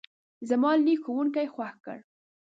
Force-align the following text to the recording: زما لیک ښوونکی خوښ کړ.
زما 0.49 0.71
لیک 0.85 1.01
ښوونکی 1.05 1.47
خوښ 1.53 1.75
کړ. 1.85 1.97